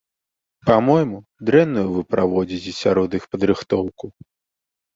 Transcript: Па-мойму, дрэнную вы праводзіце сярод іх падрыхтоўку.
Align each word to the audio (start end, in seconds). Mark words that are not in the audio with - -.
Па-мойму, 0.69 1.19
дрэнную 1.49 1.85
вы 1.93 2.01
праводзіце 2.15 2.71
сярод 2.81 3.09
іх 3.21 3.31
падрыхтоўку. 3.37 4.05